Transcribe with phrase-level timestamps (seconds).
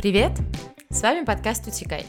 [0.00, 0.32] Привет!
[0.88, 2.06] С вами подкаст «Утекай».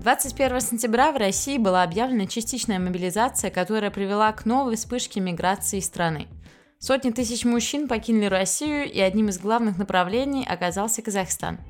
[0.00, 6.26] 21 сентября в России была объявлена частичная мобилизация, которая привела к новой вспышке миграции страны.
[6.80, 11.60] Сотни тысяч мужчин покинули Россию, и одним из главных направлений оказался Казахстан.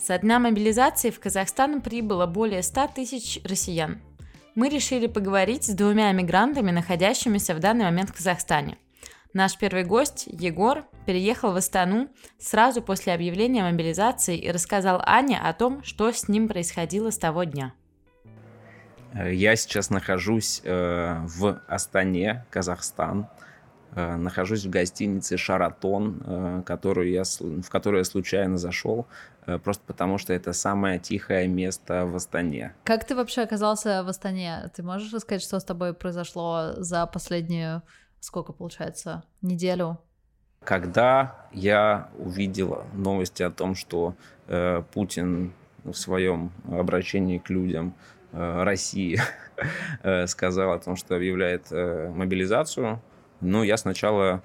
[0.00, 4.00] Со дня мобилизации в Казахстан прибыло более 100 тысяч россиян.
[4.54, 8.78] Мы решили поговорить с двумя мигрантами, находящимися в данный момент в Казахстане–
[9.34, 15.52] Наш первый гость, Егор, переехал в Астану сразу после объявления мобилизации и рассказал Ане о
[15.52, 17.74] том, что с ним происходило с того дня.
[19.12, 23.28] Э, я сейчас нахожусь э, в Астане, Казахстан.
[23.94, 29.06] Э, нахожусь в гостинице «Шаратон», э, которую я, в которую я случайно зашел,
[29.46, 32.74] э, просто потому что это самое тихое место в Астане.
[32.84, 34.70] Как ты вообще оказался в Астане?
[34.74, 37.82] Ты можешь рассказать, что с тобой произошло за последнюю
[38.20, 39.98] сколько получается, неделю?
[40.64, 44.14] Когда я увидела новости о том, что
[44.48, 45.52] э, Путин
[45.84, 47.94] в своем обращении к людям
[48.32, 49.20] э, России
[50.02, 53.00] э, сказал о том, что объявляет э, мобилизацию,
[53.40, 54.42] ну, я сначала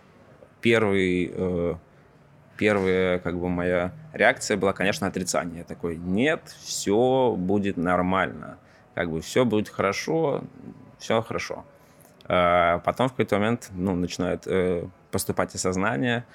[0.62, 1.76] первый, э,
[2.58, 5.60] первая как бы моя реакция была, конечно, отрицание.
[5.60, 8.58] Я такой, нет, все будет нормально,
[8.94, 10.44] как бы все будет хорошо,
[11.00, 11.66] все хорошо.
[12.26, 16.26] А потом в какой-то момент ну, начинает э, поступать осознание,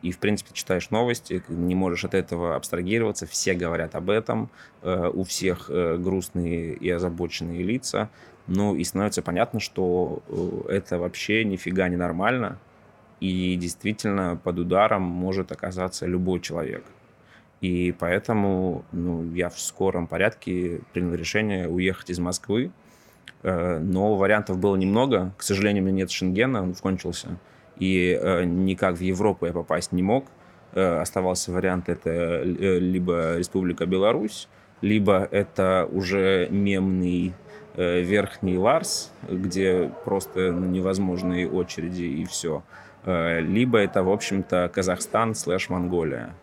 [0.00, 4.50] и, в принципе, читаешь новости, не можешь от этого абстрагироваться, все говорят об этом,
[4.82, 8.08] э, у всех э, грустные и озабоченные лица,
[8.46, 10.22] ну, и становится понятно, что
[10.68, 12.58] это вообще нифига не нормально,
[13.20, 16.84] и действительно под ударом может оказаться любой человек.
[17.60, 22.70] И поэтому ну, я в скором порядке принял решение уехать из Москвы,
[23.44, 25.34] но вариантов было немного.
[25.36, 27.36] К сожалению, у меня нет Шенгена, он кончился.
[27.76, 30.26] И э, никак в Европу я попасть не мог.
[30.72, 34.48] Э, оставался вариант это либо Республика Беларусь,
[34.80, 37.34] либо это уже мемный
[37.76, 42.62] Верхний Ларс, где просто невозможные очереди и все.
[43.04, 46.34] Либо это, в общем-то, Казахстан слэш Монголия.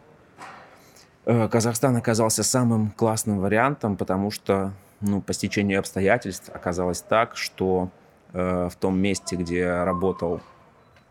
[1.24, 7.90] Казахстан оказался самым классным вариантом, потому что ну, по стечению обстоятельств оказалось так, что
[8.34, 10.42] э, в том месте, где работал,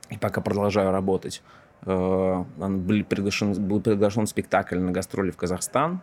[0.09, 1.43] и пока продолжаю работать,
[1.87, 6.01] э, был, приглашен, был приглашен спектакль на гастроли в Казахстан.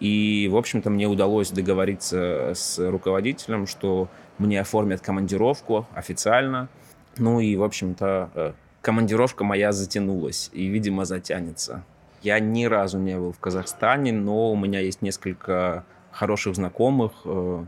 [0.00, 6.68] И, в общем-то, мне удалось договориться с руководителем, что мне оформят командировку официально.
[7.16, 11.84] Ну и, в общем-то, э, командировка моя затянулась и, видимо, затянется.
[12.22, 17.64] Я ни разу не был в Казахстане, но у меня есть несколько хороших знакомых, э,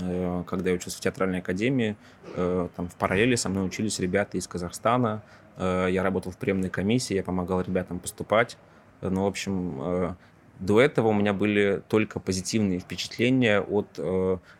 [0.00, 1.96] э, когда я учился в театральной академии,
[2.34, 5.22] э, там в параллели со мной учились ребята из Казахстана.
[5.58, 8.56] Я работал в приемной комиссии, я помогал ребятам поступать.
[9.02, 10.16] Ну, в общем,
[10.58, 14.00] до этого у меня были только позитивные впечатления от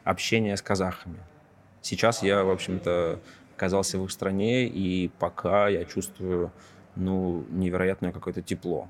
[0.04, 1.18] общения с казахами.
[1.80, 3.20] Сейчас я, в общем-то,
[3.56, 6.52] оказался в их стране, и пока я чувствую
[6.94, 8.86] ну, невероятное какое-то тепло.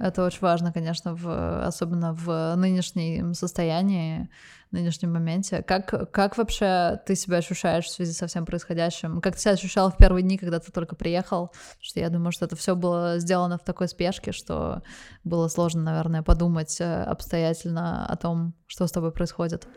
[0.00, 4.30] Это очень важно, конечно, в, особенно в нынешнем состоянии,
[4.70, 5.62] нынешнем моменте.
[5.62, 9.20] Как, как вообще ты себя ощущаешь в связи со всем происходящим?
[9.20, 11.52] Как ты себя ощущал в первые дни, когда ты только приехал?
[11.80, 14.82] Что я думаю, что это все было сделано в такой спешке, что
[15.22, 19.68] было сложно, наверное, подумать э, обстоятельно о том, что с тобой происходит.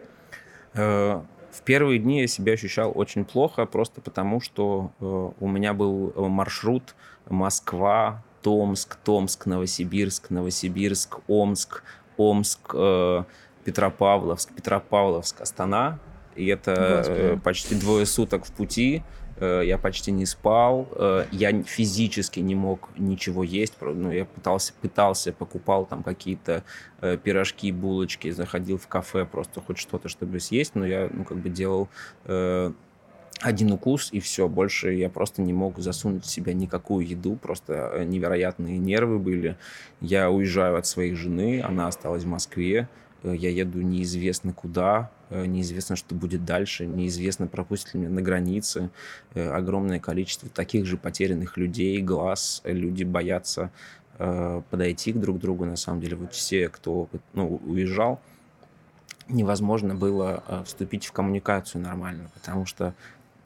[0.73, 5.73] Э, в первые дни я себя ощущал очень плохо, просто потому что э, у меня
[5.73, 6.95] был маршрут
[7.27, 11.83] Москва, Томск, Томск, Новосибирск, Новосибирск, Омск,
[12.17, 13.23] Омск, э,
[13.63, 15.99] Петропавловск, Петропавловск, Астана.
[16.35, 19.03] И это э, почти двое суток в пути.
[19.37, 20.87] Э, я почти не спал.
[20.95, 23.75] Э, я физически не мог ничего есть.
[23.81, 26.63] Ну, я пытался, пытался, покупал там какие-то
[27.23, 30.75] пирожки, булочки, заходил в кафе просто хоть что-то, чтобы съесть.
[30.75, 31.89] Но я, ну, как бы делал
[33.41, 37.91] один укус и все, больше я просто не мог засунуть в себя никакую еду, просто
[37.93, 39.57] э, невероятные нервы были.
[40.01, 42.87] Я уезжаю от своей жены, она осталась в Москве,
[43.23, 48.21] э, я еду неизвестно куда, э, неизвестно, что будет дальше, неизвестно, пропустят ли меня на
[48.21, 48.89] границе.
[49.33, 53.71] Огромное количество таких же потерянных людей, глаз, люди боятся
[54.69, 56.15] подойти к друг другу, на самом деле.
[56.15, 58.21] Вот все, кто ну, уезжал,
[59.27, 62.93] невозможно было вступить в коммуникацию нормально, потому что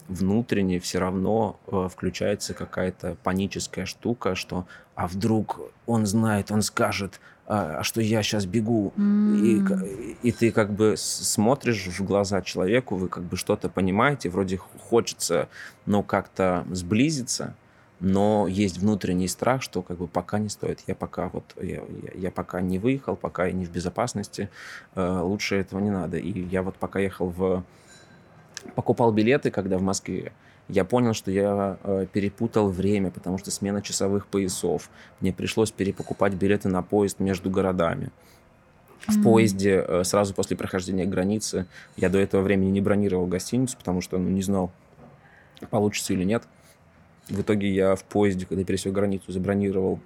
[0.07, 4.65] внутренне все равно э, включается какая-то паническая штука, что
[4.95, 10.17] а вдруг он знает, он скажет, а, а что я сейчас бегу, mm.
[10.21, 14.57] и, и ты как бы смотришь в глаза человеку, вы как бы что-то понимаете, вроде
[14.57, 15.47] хочется,
[15.85, 17.55] но как-то сблизиться,
[17.99, 20.81] но есть внутренний страх, что как бы пока не стоит.
[20.87, 24.49] Я пока вот я, я, я пока не выехал, пока я не в безопасности,
[24.95, 26.17] э, лучше этого не надо.
[26.17, 27.63] И я вот пока ехал в
[28.75, 30.31] покупал билеты, когда в Москве,
[30.69, 34.89] я понял, что я э, перепутал время, потому что смена часовых поясов.
[35.21, 38.11] Мне пришлось перепокупать билеты на поезд между городами.
[39.07, 39.23] В mm-hmm.
[39.23, 44.17] поезде э, сразу после прохождения границы я до этого времени не бронировал гостиницу, потому что
[44.17, 44.71] ну, не знал,
[45.69, 46.43] получится или нет.
[47.29, 49.99] В итоге я в поезде, когда пересек границу, забронировал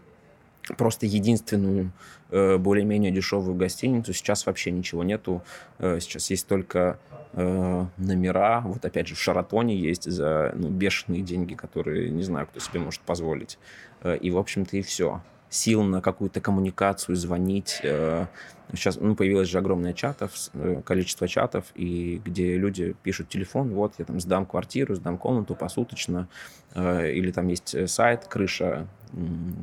[0.78, 1.92] просто единственную
[2.30, 4.14] э, более-менее дешевую гостиницу.
[4.14, 5.42] Сейчас вообще ничего нету.
[5.80, 7.00] Э, сейчас есть только
[7.34, 8.62] э, номера.
[8.62, 12.80] Вот опять же в Шаратоне есть за ну, бешеные деньги, которые не знаю, кто себе
[12.80, 13.58] может позволить.
[14.02, 15.22] Э, и, в общем-то, и все.
[15.50, 17.82] Сил на какую-то коммуникацию, звонить.
[17.84, 18.28] Э,
[18.74, 23.94] сейчас ну, появилось же огромное чатов, э, количество чатов, и где люди пишут телефон, вот
[23.98, 26.28] я там сдам квартиру, сдам комнату посуточно,
[26.74, 28.88] э, или там есть э, сайт «Крыша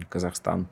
[0.09, 0.69] Казахстан»,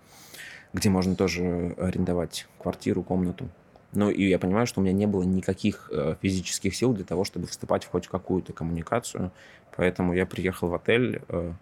[0.73, 3.49] где можно тоже арендовать квартиру, комнату.
[3.93, 7.25] Ну, и я понимаю, что у меня не было никаких э, физических сил для того,
[7.25, 9.31] чтобы вступать в хоть какую-то коммуникацию.
[9.77, 11.53] Поэтому я приехал в отель, э,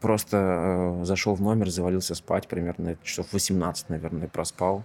[0.00, 4.84] просто э, зашел в номер, завалился спать примерно часов 18, наверное, проспал.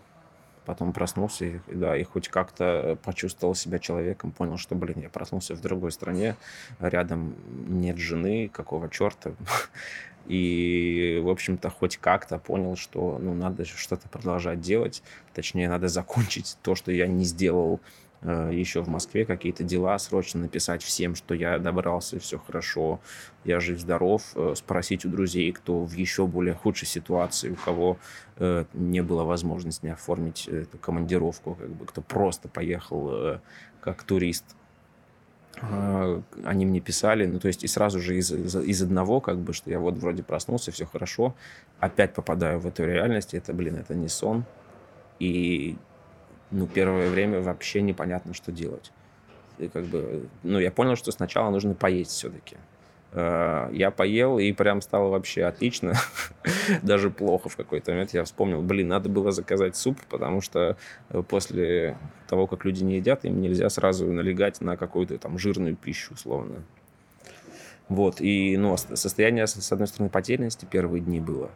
[0.66, 5.56] Потом проснулся, и, да, и хоть как-то почувствовал себя человеком, понял, что, блин, я проснулся
[5.56, 6.36] в другой стране,
[6.80, 7.36] рядом
[7.68, 9.32] нет жены, какого черта.
[10.28, 15.02] И, в общем-то, хоть как-то понял, что ну, надо что-то продолжать делать.
[15.34, 20.42] Точнее, надо закончить то, что я не сделал э, еще в Москве, какие-то дела, срочно
[20.42, 23.00] написать всем, что я добрался, все хорошо,
[23.46, 27.98] я жив-здоров, э, спросить у друзей, кто в еще более худшей ситуации, у кого
[28.38, 33.40] э, не было возможности оформить эту командировку, как бы, кто просто поехал э,
[33.80, 34.44] как турист.
[35.62, 39.54] А, они мне писали, ну, то есть и сразу же из, из одного, как бы,
[39.54, 41.36] что я вот вроде проснулся, все хорошо,
[41.80, 44.46] опять попадаю в эту реальность, это, блин, это не сон,
[45.20, 45.78] и,
[46.52, 48.92] ну, первое время вообще непонятно, что делать.
[49.58, 52.58] И как бы, ну, я понял, что сначала нужно поесть все-таки.
[53.12, 55.94] Э, я поел, и прям стало вообще отлично.
[56.84, 58.14] Даже плохо в какой-то момент.
[58.14, 60.78] Я вспомнил, блин, надо было заказать суп, потому что
[61.10, 61.98] э, после
[62.28, 66.64] того, как люди не едят, им нельзя сразу налегать на какую-то там жирную пищу, условно.
[67.90, 71.50] Вот, и, ну, состояние, с одной стороны, потерянности первые дни было.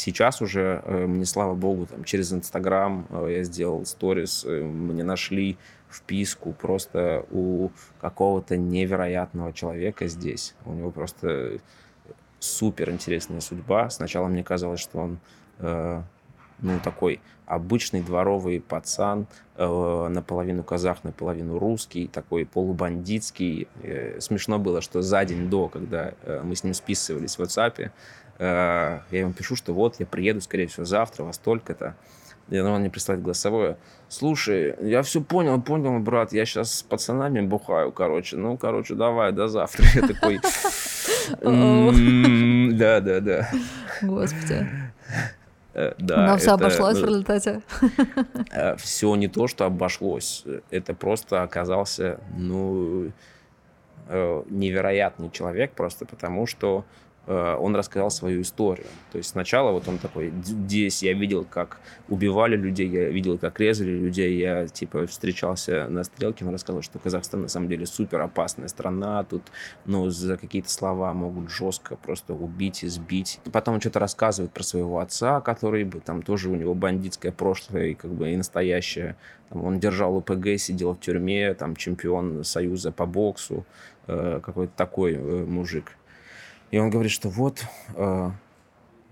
[0.00, 5.58] Сейчас уже, э, мне, слава богу, там, через Инстаграм я сделал сторис, мне нашли
[5.90, 7.70] вписку просто у
[8.00, 10.54] какого-то невероятного человека здесь.
[10.64, 11.58] У него просто
[12.38, 13.90] супер интересная судьба.
[13.90, 15.18] Сначала мне казалось, что он
[15.58, 16.02] э,
[16.62, 19.26] ну такой обычный дворовый пацан,
[19.56, 23.68] э, наполовину казах, наполовину русский, такой полубандитский.
[23.82, 27.74] Э, смешно было, что за день до, когда э, мы с ним списывались в WhatsApp,
[27.78, 27.90] э,
[28.40, 31.94] я ему пишу, что вот я приеду, скорее всего, завтра во столько-то.
[32.50, 33.76] И он мне прислать голосовое.
[34.08, 38.36] Слушай, я все понял, понял, брат, я сейчас с пацанами бухаю, короче.
[38.36, 39.84] Ну, короче, давай, до завтра.
[39.94, 40.40] Я такой...
[42.72, 43.50] Да, да, да.
[44.02, 44.68] Господи.
[45.74, 47.62] Э, да, Но все обошлось в результате.
[48.52, 50.44] Э, все не то, что обошлось.
[50.70, 53.12] Это просто оказался, ну,
[54.08, 58.86] э, невероятный человек, просто потому что Э, он рассказал свою историю.
[59.12, 63.60] То есть сначала вот он такой, здесь я видел, как убивали людей, я видел, как
[63.60, 68.20] резали людей, я типа встречался на стрелке, он рассказал, что Казахстан на самом деле супер
[68.20, 69.42] опасная страна, тут
[69.84, 73.40] ну, за какие-то слова могут жестко просто убить и сбить.
[73.52, 77.94] Потом он что-то рассказывает про своего отца, который там тоже у него бандитское прошлое и
[77.94, 79.16] как бы и настоящее.
[79.50, 83.64] Там, он держал УПГ, сидел в тюрьме, там чемпион Союза по боксу,
[84.06, 85.96] э, какой-то такой э, мужик.
[86.70, 87.64] И он говорит, что вот
[87.96, 88.30] э,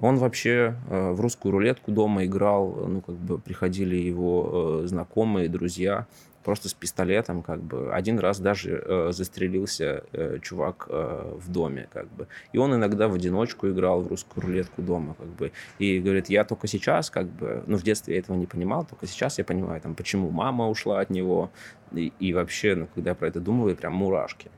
[0.00, 5.48] он вообще э, в русскую рулетку дома играл, ну, как бы приходили его э, знакомые,
[5.48, 6.06] друзья,
[6.44, 7.92] просто с пистолетом, как бы.
[7.92, 12.28] Один раз даже э, застрелился э, чувак э, в доме, как бы.
[12.52, 15.52] И он иногда в одиночку играл в русскую рулетку дома, как бы.
[15.78, 19.06] И говорит, я только сейчас, как бы, ну, в детстве я этого не понимал, только
[19.06, 21.50] сейчас я понимаю, там, почему мама ушла от него.
[21.92, 24.50] И, и вообще, ну, когда я про это думаю, прям мурашки.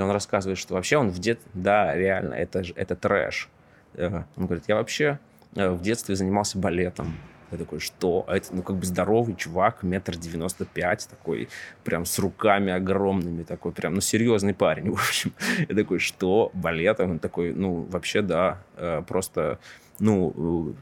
[0.00, 1.40] И он рассказывает, что вообще он в дет...
[1.52, 3.50] Да, реально, это, это трэш.
[3.92, 5.18] Э, он говорит, я вообще
[5.54, 7.14] э, в детстве занимался балетом.
[7.50, 8.24] Я такой, что?
[8.26, 11.50] А это, ну, как бы здоровый чувак, метр девяносто пять, такой,
[11.84, 15.34] прям с руками огромными, такой, прям, ну, серьезный парень, в общем.
[15.68, 16.50] Я такой, что?
[16.54, 17.10] Балетом?
[17.10, 19.58] Он такой, ну, вообще, да, э, просто,
[19.98, 20.74] ну,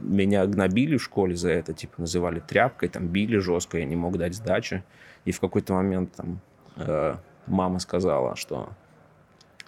[0.00, 4.16] меня гнобили в школе за это, типа, называли тряпкой, там, били жестко, я не мог
[4.16, 4.82] дать сдачи.
[5.26, 6.40] И в какой-то момент, там,
[7.46, 8.70] мама сказала, что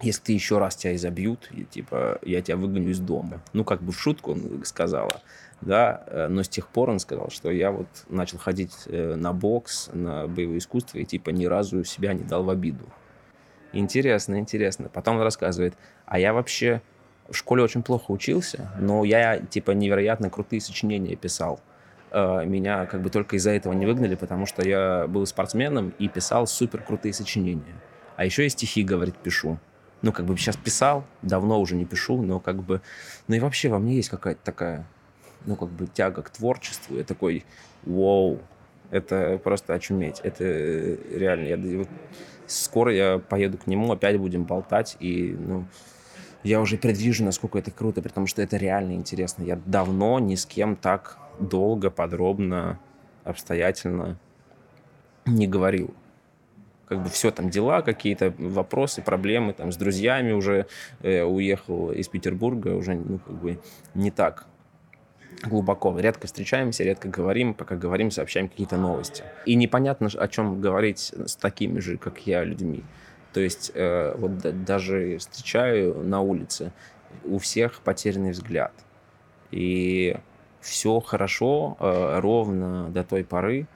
[0.01, 3.41] если ты еще раз тебя изобьют, и, типа, я тебя выгоню из дома.
[3.53, 5.23] Ну, как бы в шутку он сказала,
[5.61, 9.33] да, э, но с тех пор он сказал, что я вот начал ходить э, на
[9.33, 12.85] бокс, на боевое искусство, и, типа, ни разу себя не дал в обиду.
[13.73, 14.89] Интересно, интересно.
[14.93, 15.75] Потом он рассказывает,
[16.07, 16.83] а я вообще
[17.29, 21.61] в школе очень плохо учился, но я, типа, невероятно крутые сочинения писал.
[22.17, 26.07] Э, меня как бы только из-за этого не выгнали, потому что я был спортсменом и
[26.07, 27.75] писал супер крутые сочинения.
[28.17, 29.59] А еще я стихи, говорит, пишу.
[30.01, 32.81] Ну, как бы сейчас писал, давно уже не пишу, но как бы...
[33.27, 34.87] Ну и вообще во мне есть какая-то такая,
[35.45, 36.97] ну, как бы тяга к творчеству.
[36.97, 37.45] Я такой,
[37.83, 38.39] вау,
[38.93, 40.21] это просто очуметь.
[40.23, 41.47] Это реально.
[41.49, 41.89] Я, вот,
[42.47, 45.65] скоро я поеду к нему, опять будем болтать, и, ну,
[46.45, 49.43] я уже предвижу, насколько это круто, потому что это реально интересно.
[49.43, 52.79] Я давно ни с кем так долго, подробно,
[53.25, 54.19] обстоятельно
[55.27, 55.95] не говорил.
[56.87, 60.67] Как бы все там дела, какие-то вопросы, проблемы там с друзьями уже
[61.01, 63.59] э, уехал из Петербурга, уже ну, как бы
[63.95, 64.47] не так
[65.43, 65.99] глубоко.
[65.99, 69.25] Редко встречаемся, редко говорим, пока говорим, сообщаем какие-то новости.
[69.47, 72.85] И непонятно, о чем говорить с такими же, как я, людьми.
[73.33, 76.73] То есть э, вот даже встречаю на улице,
[77.25, 78.73] у всех потерянный взгляд.
[79.51, 80.17] И
[80.65, 83.67] все хорошо, э, ровно до той поры,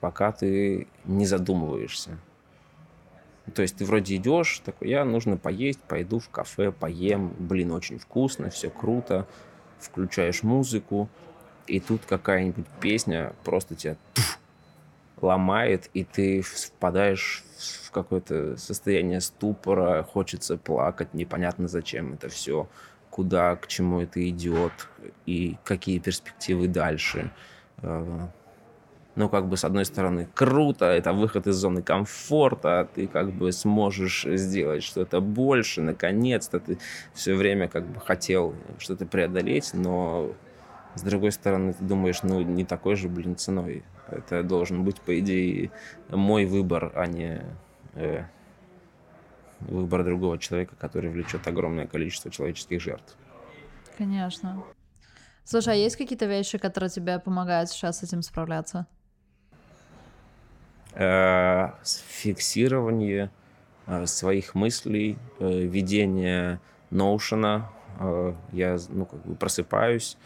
[0.00, 2.18] пока ты не задумываешься.
[3.54, 7.98] То есть ты вроде идешь, такой, я нужно поесть, пойду в кафе, поем, блин, очень
[7.98, 9.26] вкусно, все круто,
[9.78, 11.08] включаешь музыку,
[11.66, 14.38] и тут какая-нибудь песня просто тебя туф,
[15.20, 17.44] ломает, и ты впадаешь
[17.82, 22.68] в какое-то состояние ступора, хочется плакать, непонятно зачем это все
[23.18, 24.72] куда, к чему это идет
[25.26, 27.32] и какие перспективы дальше.
[27.82, 28.28] Э,
[29.16, 33.50] ну, как бы, с одной стороны, круто, это выход из зоны комфорта, ты как бы
[33.50, 36.78] сможешь сделать что-то больше, наконец-то ты
[37.12, 40.30] все время как бы хотел что-то преодолеть, но
[40.94, 43.82] с другой стороны, ты думаешь, ну, не такой же, блин, ценой.
[44.06, 45.72] Это должен быть, по идее,
[46.08, 47.42] мой выбор, а не
[47.96, 48.26] э,
[49.60, 53.16] выбор другого человека, который влечет огромное количество человеческих жертв.
[53.96, 54.62] Конечно.
[55.44, 58.86] Слушай, а есть какие-то вещи, которые тебе помогают сейчас с этим справляться?
[60.94, 63.30] Э, фиксирование
[63.86, 66.60] э, своих мыслей, э, ведение.
[68.00, 70.16] Э, я ну, как бы просыпаюсь,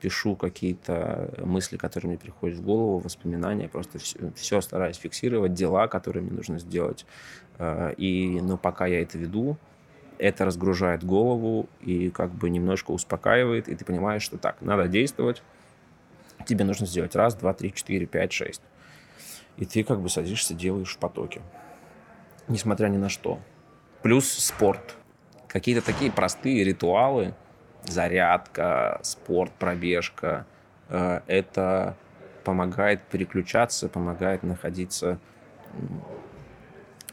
[0.00, 5.88] пишу какие-то мысли, которые мне приходят в голову, воспоминания, просто все, все стараюсь фиксировать, дела,
[5.88, 7.04] которые мне нужно сделать.
[7.58, 9.58] Э, и, ну, пока я это веду,
[10.18, 15.42] это разгружает голову и как бы немножко успокаивает, и ты понимаешь, что так, надо действовать,
[16.46, 18.62] тебе нужно сделать раз, два, три, четыре, пять, шесть.
[19.56, 21.42] И ты как бы садишься, делаешь в потоке,
[22.48, 23.40] несмотря ни на что.
[24.02, 24.96] Плюс спорт.
[25.48, 27.34] Какие-то такие простые ритуалы,
[27.88, 30.46] зарядка, спорт, пробежка,
[30.88, 31.96] э, это
[32.44, 35.18] помогает переключаться, помогает находиться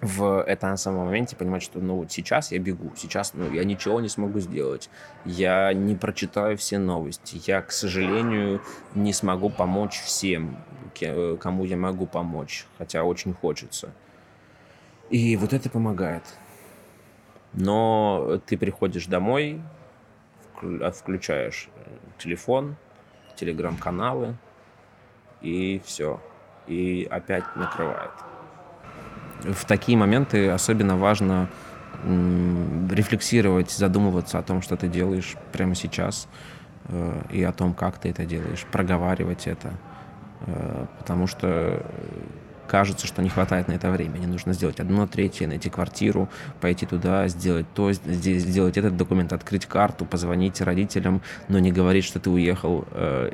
[0.02, 4.02] в этом самом моменте понимать, что ну вот сейчас я бегу, сейчас ну, я ничего
[4.02, 4.90] не смогу сделать,
[5.26, 8.62] я не прочитаю все новости, я, к сожалению,
[8.94, 10.58] не смогу помочь всем,
[11.40, 13.92] кому я могу помочь, хотя очень хочется.
[15.10, 16.24] И вот это помогает.
[17.54, 19.62] Но ты приходишь домой,
[20.94, 22.76] включаешь э, телефон,
[23.36, 24.36] телеграм-каналы,
[25.42, 26.22] и все.
[26.68, 28.12] И опять накрывает
[29.44, 31.50] в такие моменты особенно важно
[32.04, 36.28] рефлексировать, задумываться о том, что ты делаешь прямо сейчас,
[36.90, 39.74] э, и о том, как ты это делаешь, проговаривать это,
[40.46, 41.84] э, потому что
[42.68, 44.26] кажется, что не хватает на это времени.
[44.26, 46.30] Нужно сделать одно, третье, найти квартиру,
[46.62, 52.06] пойти туда, сделать то, здесь сделать этот документ, открыть карту, позвонить родителям, но не говорить,
[52.06, 52.86] что ты уехал.
[52.92, 53.32] Э,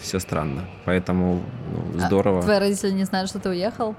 [0.00, 0.62] Все странно.
[0.84, 2.38] Поэтому ну, а здорово.
[2.40, 3.94] А твои родители не знают, что ты уехал?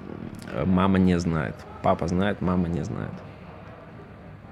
[0.66, 1.56] Мама не знает.
[1.84, 3.14] Папа знает, мама не знает.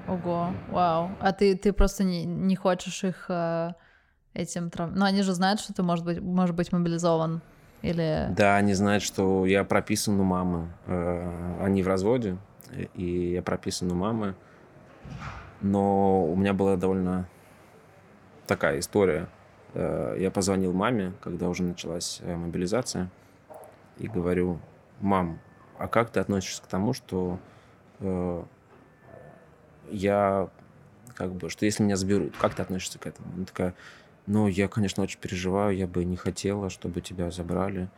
[0.08, 1.12] Ого, вау.
[1.20, 3.72] А ты, ты просто не, не хочешь их э,
[4.34, 4.92] этим трав...
[4.94, 7.42] Ну, они же знают, что ты может быть, может быть мобилизован.
[7.82, 8.28] Или...
[8.32, 10.70] Да, они знают, что я прописан у мамы.
[10.88, 12.38] Э, они в разводе,
[12.94, 14.36] и я прописан у мамы.
[15.62, 17.28] Но у меня была довольно
[18.48, 19.28] такая история.
[19.74, 23.10] Э, я позвонил маме, когда уже началась э, мобилизация,
[23.98, 24.60] и говорю,
[25.00, 25.40] мам,
[25.78, 27.40] а как ты относишься к тому, что
[29.90, 30.50] я
[31.16, 33.28] как бы, что если меня заберут, как ты относишься к этому?
[33.34, 33.74] Она такая,
[34.28, 37.90] ну, я, конечно, очень переживаю, я бы не хотела, чтобы тебя забрали.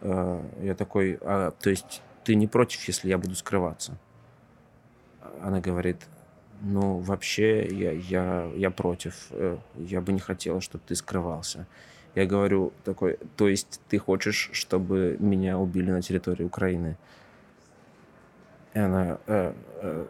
[0.00, 3.98] Э, я такой, а, то есть ты не против, если я буду скрываться?
[5.44, 6.06] она говорит,
[6.62, 9.26] ну, вообще, я, я, я против.
[9.30, 11.66] Э, я бы не хотела, чтобы ты скрывался.
[12.14, 16.96] Я говорю такой, то есть ты хочешь, чтобы меня убили на территории Украины?
[18.72, 19.52] И она, э,
[19.82, 20.06] э,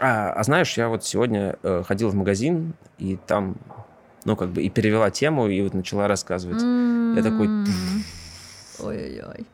[0.00, 3.56] а, а знаешь, я вот сегодня э, ходил в магазин, и там,
[4.28, 6.62] ну, как бы, и перевела тему, и вот начала рассказывать.
[6.62, 7.16] Mm-hmm.
[7.16, 7.48] Я такой...
[8.78, 9.46] Ой-ой-ой.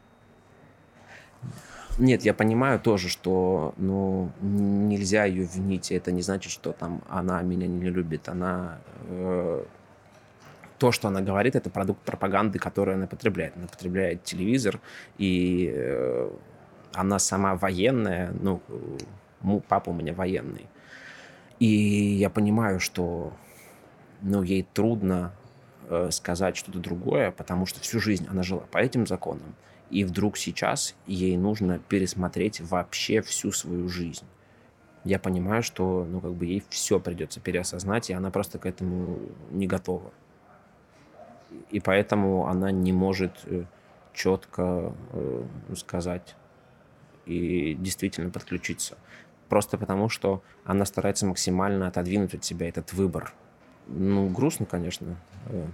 [1.99, 5.93] Нет, я понимаю тоже, что ну, нельзя ее винить.
[5.93, 8.29] Это не значит, что там она меня не любит.
[8.29, 9.65] Она э,
[10.79, 13.57] то, что она говорит, это продукт пропаганды, которую она потребляет.
[13.57, 14.81] Она потребляет телевизор,
[15.19, 16.31] и э,
[16.95, 18.33] она сама военная.
[18.41, 18.61] Ну,
[19.69, 20.67] папа у меня военный.
[21.61, 23.33] И я понимаю, что
[24.25, 25.33] ну, ей трудно
[25.89, 29.55] э, сказать что-то другое, потому что всю жизнь она жила по этим законам.
[29.91, 34.25] И вдруг сейчас ей нужно пересмотреть вообще всю свою жизнь.
[35.05, 39.19] Я понимаю, что ну, как бы ей все придется переосознать, и она просто к этому
[39.51, 40.11] не готова.
[41.71, 43.65] И поэтому она не может э,
[44.15, 45.45] четко э,
[45.77, 46.35] сказать
[47.27, 48.97] и действительно подключиться.
[49.51, 53.35] Просто потому, что она старается максимально отодвинуть от себя этот выбор.
[53.87, 55.67] Ну, грустно, конечно, э,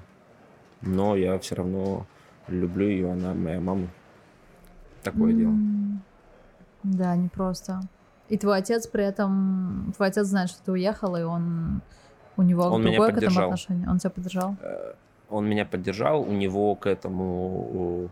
[0.82, 2.06] но я все равно
[2.48, 3.88] люблю ее, она моя мама
[5.02, 5.54] такое дело.
[6.82, 7.80] Да, не просто.
[8.28, 11.82] И твой отец при этом, твой отец знает, что ты уехал, и он
[12.36, 13.88] у него он другое меня к этому отношение.
[13.88, 14.56] Он тебя поддержал?
[14.62, 14.94] Э,
[15.28, 18.10] он меня поддержал, у него к этому,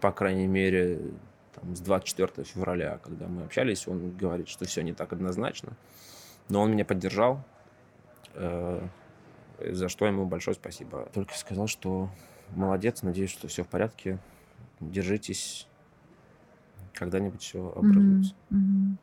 [0.00, 1.00] по крайней мере,
[1.54, 5.72] там, с 24 февраля, когда мы общались, он говорит, что все не так однозначно.
[6.48, 7.40] Но он меня поддержал,
[8.34, 8.80] э,
[9.60, 11.08] за что ему большое спасибо.
[11.12, 12.10] Только сказал, что
[12.54, 14.18] молодец, надеюсь, что все в порядке.
[14.80, 15.66] Держитесь
[16.92, 18.34] когда-нибудь все образуется.
[18.50, 18.56] Mm-hmm.
[18.56, 18.96] Mm-hmm.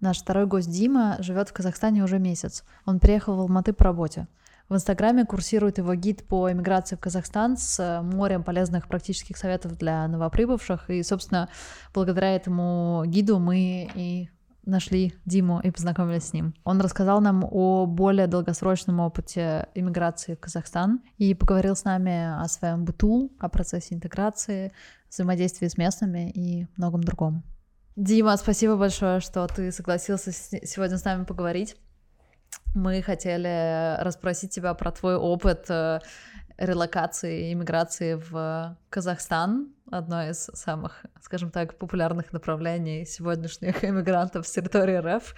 [0.00, 2.64] Наш второй гость Дима живет в Казахстане уже месяц.
[2.84, 4.26] Он приехал в Алматы по работе.
[4.68, 9.78] В Инстаграме курсирует его гид по эмиграции в Казахстан с э, морем полезных практических советов
[9.78, 10.90] для новоприбывших.
[10.90, 11.48] И, собственно,
[11.94, 14.28] благодаря этому гиду мы и
[14.66, 16.54] нашли Диму и познакомились с ним.
[16.64, 22.46] Он рассказал нам о более долгосрочном опыте иммиграции в Казахстан и поговорил с нами о
[22.48, 24.72] своем быту, о процессе интеграции,
[25.08, 27.44] взаимодействии с местными и многом другом.
[27.96, 31.76] Дима, спасибо большое, что ты согласился сегодня с нами поговорить.
[32.74, 36.00] Мы хотели расспросить тебя про твой опыт э,
[36.58, 44.52] релокации и иммиграции в Казахстан, одно из самых, скажем так, популярных направлений сегодняшних иммигрантов с
[44.52, 45.34] территории РФ.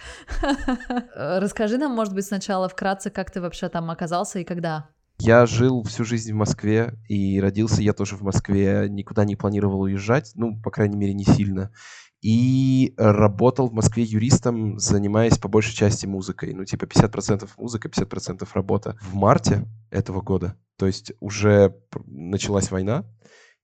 [1.14, 4.88] Расскажи нам, может быть, сначала вкратце, как ты вообще там оказался и когда?
[5.20, 9.80] Я жил всю жизнь в Москве и родился я тоже в Москве, никуда не планировал
[9.80, 11.72] уезжать, ну, по крайней мере, не сильно.
[12.20, 16.52] И работал в Москве юристом, занимаясь по большей части музыкой.
[16.52, 18.98] Ну, типа 50% музыка, 50% работа.
[19.00, 21.76] В марте этого года, то есть уже
[22.06, 23.04] началась война,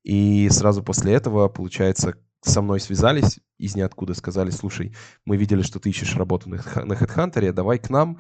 [0.05, 5.81] и сразу после этого, получается, со мной связались из ниоткуда, сказали, слушай, мы видели, что
[5.81, 8.19] ты ищешь работу на HeadHunter, давай к нам,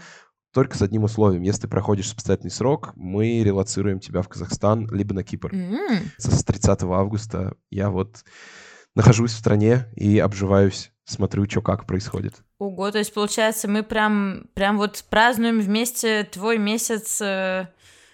[0.52, 1.42] только с одним условием.
[1.42, 5.52] Если ты проходишь испытательный срок, мы релацируем тебя в Казахстан, либо на Кипр.
[5.52, 5.98] Mm-hmm.
[6.16, 8.24] С 30 августа я вот
[8.94, 12.34] нахожусь в стране и обживаюсь, смотрю, что как происходит.
[12.58, 17.68] Ого, то есть, получается, мы прям, прям вот празднуем вместе твой месяц э,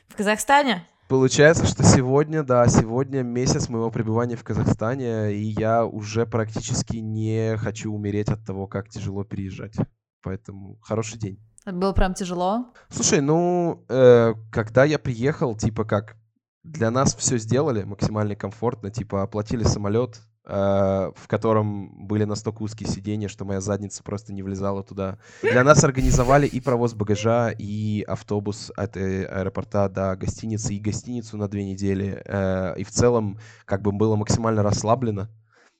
[0.08, 0.86] в Казахстане?
[1.08, 7.56] Получается, что сегодня, да, сегодня месяц моего пребывания в Казахстане, и я уже практически не
[7.56, 9.74] хочу умереть от того, как тяжело переезжать.
[10.22, 11.40] Поэтому хороший день.
[11.64, 12.72] Это было прям тяжело?
[12.88, 16.16] Слушай, ну, э, когда я приехал, типа как
[16.62, 23.28] для нас все сделали максимально комфортно, типа оплатили самолет, в котором были настолько узкие сиденья,
[23.28, 25.18] что моя задница просто не влезала туда.
[25.42, 31.36] Для нас организовали и провоз багажа, и автобус от э, аэропорта до гостиницы, и гостиницу
[31.36, 32.20] на две недели.
[32.24, 35.28] Э, и в целом как бы было максимально расслаблено,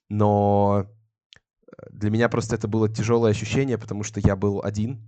[0.09, 0.87] но
[1.90, 5.00] для меня просто это было тяжелое ощущение, потому что я был один,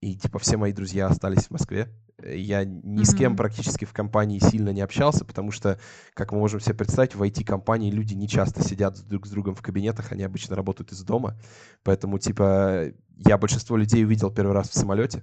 [0.00, 1.88] и типа все мои друзья остались в Москве.
[2.22, 3.04] Я ни mm-hmm.
[3.04, 5.78] с кем практически в компании сильно не общался, потому что,
[6.14, 9.62] как мы можем себе представить, в IT-компании люди не часто сидят друг с другом в
[9.62, 11.38] кабинетах, они обычно работают из дома.
[11.82, 15.22] Поэтому, типа, я большинство людей увидел первый раз в самолете.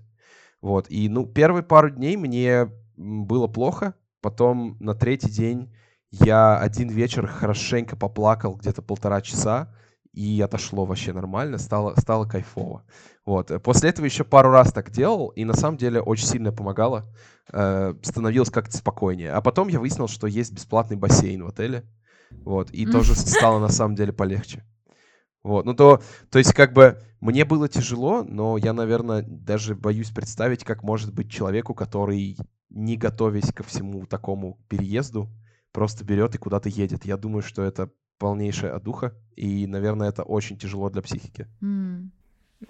[0.62, 0.88] Вот.
[0.90, 3.96] И, ну, первые пару дней мне было плохо.
[4.22, 5.74] Потом на третий день
[6.12, 9.74] я один вечер хорошенько поплакал где-то полтора часа
[10.18, 12.84] и отошло вообще нормально, стало, стало кайфово.
[13.24, 13.52] Вот.
[13.62, 17.06] После этого еще пару раз так делал, и на самом деле очень сильно помогало.
[17.54, 19.32] Э, становилось как-то спокойнее.
[19.32, 21.84] А потом я выяснил, что есть бесплатный бассейн в отеле.
[22.32, 22.72] Вот.
[22.72, 24.66] И тоже стало на самом деле полегче.
[25.44, 26.02] Вот, ну то,
[26.32, 31.14] то есть как бы мне было тяжело, но я, наверное, даже боюсь представить, как может
[31.14, 32.38] быть человеку, который,
[32.72, 35.30] не готовясь ко всему такому переезду,
[35.72, 37.06] просто берет и куда-то едет.
[37.06, 41.48] Я думаю, что это полнейшая одуха, и, наверное, это очень тяжело для психики.
[41.62, 42.10] Mm.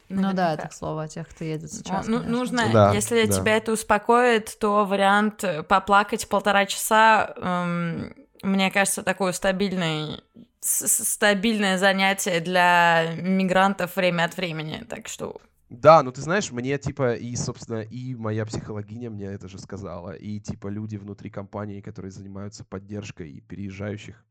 [0.10, 2.08] Ну да, это к слову о тех, кто едет сейчас.
[2.08, 3.34] Ну, нужно, да, если да.
[3.34, 10.22] тебя это успокоит, то вариант э, поплакать полтора часа, эм, мне кажется, такой стабильный
[10.60, 15.40] стабильное занятие для мигрантов время от времени, так что...
[15.70, 20.12] Да, ну ты знаешь, мне типа и, собственно, и моя психологиня мне это же сказала,
[20.12, 24.26] и типа люди внутри компании, которые занимаются поддержкой переезжающих,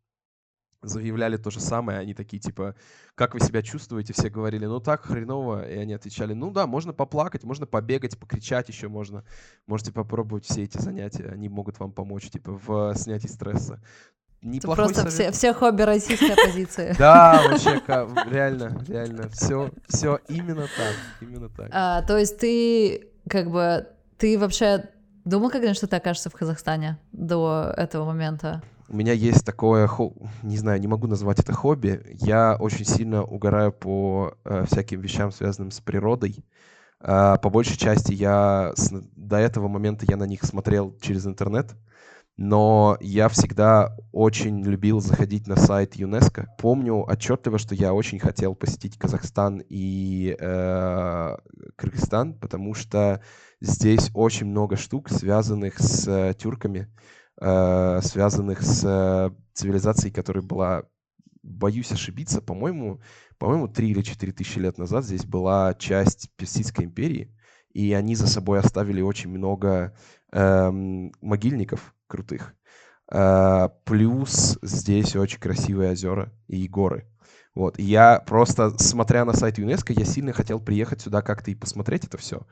[0.88, 2.74] заявляли то же самое, они такие, типа,
[3.14, 4.12] как вы себя чувствуете?
[4.12, 8.68] Все говорили, ну так, хреново, и они отвечали, ну да, можно поплакать, можно побегать, покричать
[8.68, 9.24] еще можно,
[9.66, 13.82] можете попробовать все эти занятия, они могут вам помочь, типа, в снятии стресса.
[14.42, 16.94] Неплохой просто все, все хобби российской оппозиции.
[16.98, 17.82] Да, вообще,
[18.30, 21.68] реально, реально, все, все именно так, именно так.
[21.72, 24.88] А, то есть ты, как бы, ты вообще
[25.26, 28.62] думал когда что ты окажешься в Казахстане до этого момента?
[28.88, 29.88] У меня есть такое,
[30.42, 32.02] не знаю, не могу назвать это хобби.
[32.20, 36.44] Я очень сильно угораю по э, всяким вещам, связанным с природой.
[37.00, 41.74] Э, по большей части я с, до этого момента я на них смотрел через интернет
[42.36, 46.54] но я всегда очень любил заходить на сайт ЮНЕСКО.
[46.58, 51.36] Помню отчетливо, что я очень хотел посетить Казахстан и э,
[51.76, 53.22] Кыргызстан, потому что
[53.60, 56.88] здесь очень много штук, связанных с э, тюрками,
[57.38, 60.84] связанных с э, цивилизацией, которая была,
[61.42, 63.00] боюсь ошибиться, по-моему,
[63.38, 67.34] по-моему, 3 или 4 тысячи лет назад здесь была часть Персидской империи,
[67.72, 69.94] и они за собой оставили очень много
[70.32, 72.54] эм, могильников крутых.
[73.12, 77.06] Э, плюс здесь очень красивые озера и горы.
[77.54, 77.78] Вот.
[77.78, 82.18] я просто, смотря на сайт ЮНЕСКО, я сильно хотел приехать сюда как-то и посмотреть это
[82.18, 82.46] все.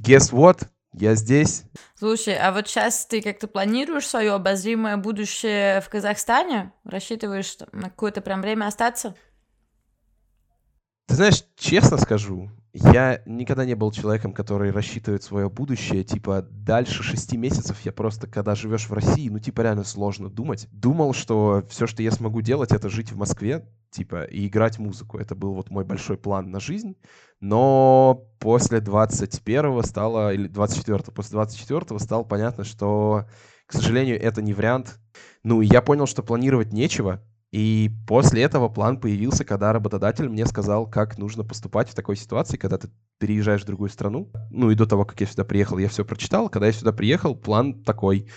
[0.00, 0.68] Guess what?
[1.00, 1.62] Я здесь.
[1.94, 6.72] Слушай, а вот сейчас ты как-то планируешь свое обозримое будущее в Казахстане?
[6.82, 9.14] Рассчитываешь на какое-то прям время остаться?
[11.06, 12.50] Ты знаешь, честно скажу,
[12.82, 16.04] я никогда не был человеком, который рассчитывает свое будущее.
[16.04, 20.68] Типа, дальше шести месяцев я просто, когда живешь в России, ну, типа, реально сложно думать.
[20.70, 25.18] Думал, что все, что я смогу делать, это жить в Москве, типа, и играть музыку.
[25.18, 26.96] Это был вот мой большой план на жизнь.
[27.40, 33.26] Но после 21-го стало, или 24-го, после 24-го стало понятно, что,
[33.66, 34.98] к сожалению, это не вариант.
[35.42, 40.44] Ну, и я понял, что планировать нечего, и после этого план появился, когда работодатель мне
[40.44, 44.30] сказал, как нужно поступать в такой ситуации, когда ты переезжаешь в другую страну.
[44.50, 46.50] Ну и до того, как я сюда приехал, я все прочитал.
[46.50, 48.28] Когда я сюда приехал, план такой.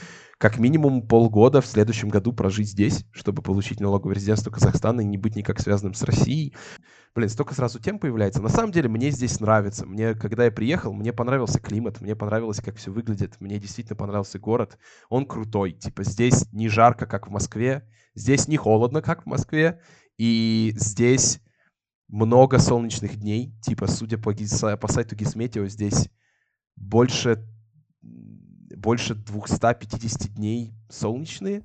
[0.42, 5.18] Как минимум полгода в следующем году прожить здесь, чтобы получить налоговое резидентство Казахстана и не
[5.18, 6.56] быть никак связанным с Россией.
[7.16, 8.42] Блин, столько сразу тем появляется.
[8.42, 9.86] На самом деле мне здесь нравится.
[9.86, 13.40] Мне, когда я приехал, мне понравился климат, мне понравилось, как все выглядит.
[13.40, 14.78] Мне действительно понравился город.
[15.10, 15.74] Он крутой.
[15.74, 19.80] Типа здесь не жарко, как в Москве Здесь не холодно, как в Москве,
[20.18, 21.40] и здесь
[22.10, 23.56] много солнечных дней.
[23.62, 26.10] Типа, судя по, по сайту Гисметео, здесь
[26.76, 27.48] больше,
[28.82, 31.64] больше 250 дней солнечные.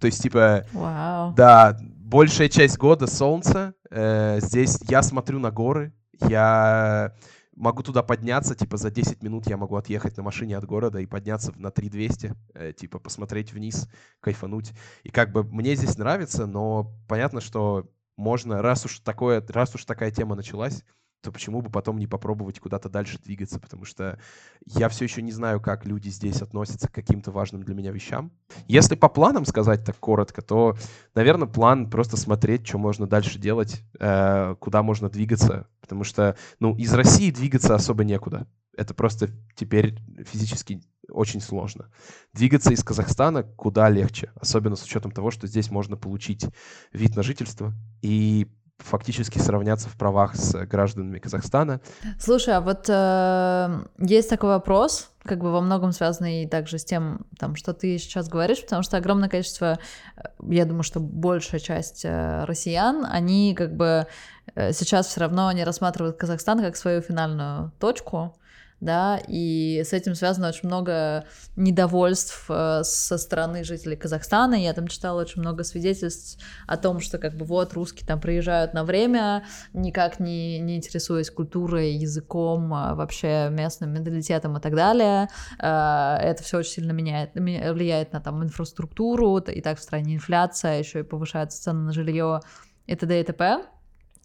[0.00, 1.34] То есть, типа, wow.
[1.34, 3.74] да, большая часть года солнца.
[3.90, 5.92] Э, здесь я смотрю на горы,
[6.28, 7.14] я
[7.56, 11.06] могу туда подняться, типа за 10 минут я могу отъехать на машине от города и
[11.06, 13.88] подняться на 3200, э, типа посмотреть вниз,
[14.20, 14.72] кайфануть.
[15.04, 19.84] И как бы мне здесь нравится, но понятно, что можно, раз уж, такое, раз уж
[19.84, 20.84] такая тема началась,
[21.24, 24.18] то почему бы потом не попробовать куда-то дальше двигаться, потому что
[24.66, 28.30] я все еще не знаю, как люди здесь относятся к каким-то важным для меня вещам.
[28.68, 30.76] Если по планам сказать так коротко, то,
[31.14, 36.76] наверное, план просто смотреть, что можно дальше делать, э, куда можно двигаться, потому что, ну,
[36.76, 38.46] из России двигаться особо некуда.
[38.76, 39.98] Это просто теперь
[40.30, 41.90] физически очень сложно.
[42.34, 46.46] Двигаться из Казахстана куда легче, особенно с учетом того, что здесь можно получить
[46.92, 51.80] вид на жительство и фактически сравняться в правах с гражданами Казахстана.
[52.18, 57.26] Слушай, а вот э, есть такой вопрос, как бы во многом связанный также с тем,
[57.38, 59.78] там, что ты сейчас говоришь, потому что огромное количество,
[60.16, 64.06] э, я думаю, что большая часть э, россиян, они как бы
[64.54, 68.36] э, сейчас все равно не рассматривают Казахстан как свою финальную точку,
[68.84, 71.24] да, и с этим связано очень много
[71.56, 74.54] недовольств э, со стороны жителей Казахстана.
[74.54, 78.74] Я там читала очень много свидетельств о том, что как бы вот русские там приезжают
[78.74, 85.28] на время, никак не, не интересуясь культурой, языком, а вообще местным менталитетом и так далее.
[85.58, 90.78] Э, это все очень сильно меняет, влияет на там инфраструктуру, и так в стране инфляция,
[90.78, 92.40] еще и повышается цены на жилье
[92.86, 93.20] и т.д.
[93.20, 93.64] и т.п.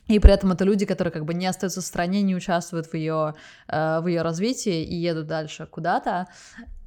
[0.10, 2.96] и при этом это люди, которые как бы не остаются в стране, не участвуют в
[2.96, 3.36] ее,
[3.68, 6.28] э, в ее развитии и едут дальше куда-то.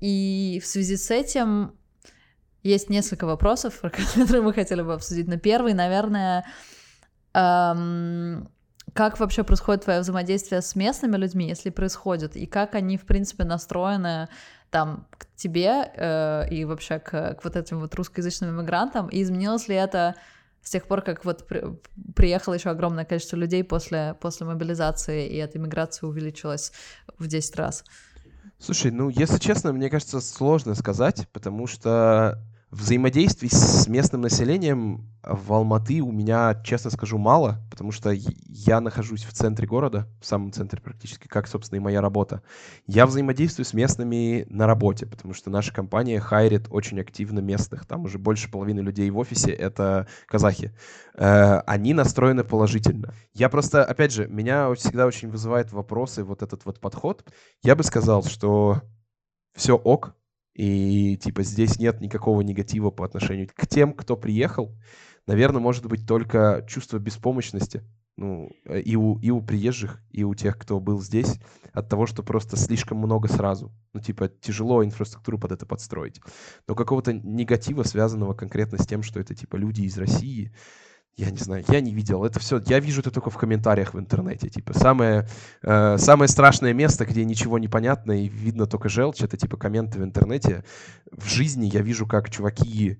[0.01, 1.73] И в связи с этим
[2.65, 3.81] есть несколько вопросов,
[4.15, 5.29] которые мы хотели бы обсудить.
[5.29, 6.45] Но первый, наверное,
[7.33, 8.49] эм,
[8.93, 13.45] как вообще происходит твое взаимодействие с местными людьми, если происходит, и как они, в принципе,
[13.45, 14.29] настроены
[14.71, 19.69] там к тебе э, и вообще к, к вот этим вот русскоязычным иммигрантам, и изменилось
[19.69, 20.17] ли это
[20.63, 21.63] с тех пор, как вот при,
[22.15, 26.73] приехало еще огромное количество людей после, после мобилизации, и эта миграция увеличилась
[27.19, 27.85] в 10 раз?
[28.59, 32.39] Слушай, ну, если честно, мне кажется, сложно сказать, потому что
[32.73, 39.25] Взаимодействий с местным населением в Алматы у меня, честно скажу, мало, потому что я нахожусь
[39.25, 42.43] в центре города, в самом центре практически, как, собственно, и моя работа.
[42.87, 47.85] Я взаимодействую с местными на работе, потому что наша компания хайрит очень активно местных.
[47.85, 50.75] Там уже больше половины людей в офисе— это казахи.
[51.15, 53.13] Э, они настроены положительно.
[53.35, 57.23] Я просто, опять же, меня всегда очень вызывает вопросы вот этот вот подход.
[57.63, 58.81] Я бы сказал, что
[59.55, 60.17] все ок,
[60.55, 64.77] и типа здесь нет никакого негатива по отношению к тем, кто приехал.
[65.27, 67.83] Наверное, может быть только чувство беспомощности.
[68.17, 71.41] Ну, э, и у, и у приезжих, и у тех, кто был здесь,
[71.73, 73.73] от того, что просто слишком много сразу.
[73.95, 76.21] Ну, типа, тяжело инфраструктуру под это подстроить.
[76.69, 80.55] Но какого-то негатива, связанного конкретно с тем, что это, типа, люди из России,
[81.17, 82.25] я не знаю, я не видел.
[82.25, 84.49] Это все, я вижу это только в комментариях в интернете.
[84.49, 85.29] Типа самое,
[85.63, 89.99] э, самое страшное место, где ничего не понятно и видно только желчь, это типа комменты
[89.99, 90.65] в интернете.
[91.11, 92.99] В жизни я вижу, как чуваки,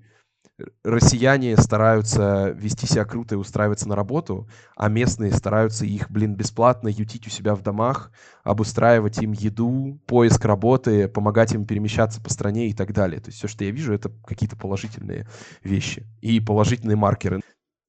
[0.83, 6.89] россияне стараются вести себя круто и устраиваться на работу, а местные стараются их, блин, бесплатно
[6.89, 8.11] ютить у себя в домах,
[8.43, 13.19] обустраивать им еду, поиск работы, помогать им перемещаться по стране и так далее.
[13.19, 15.27] То есть все, что я вижу, это какие-то положительные
[15.63, 17.41] вещи и положительные маркеры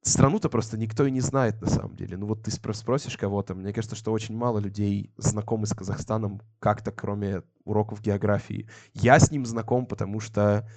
[0.04, 2.16] страну-то просто никто и не знает на самом деле.
[2.16, 6.92] Ну вот ты спросишь кого-то, мне кажется, что очень мало людей знакомы с Казахстаном как-то,
[6.92, 8.68] кроме уроков географии.
[8.92, 10.68] Я с ним знаком, потому что